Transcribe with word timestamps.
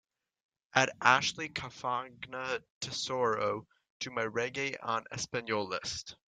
Add 0.73 0.89
Ashley 0.99 1.47
Cafagna 1.49 2.63
Tesoro 2.79 3.67
to 3.99 4.09
my 4.09 4.23
reggae 4.23 4.75
en 4.81 5.03
español 5.15 5.69
list 5.69 6.15